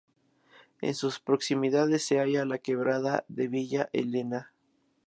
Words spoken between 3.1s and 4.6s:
de Villa Elena.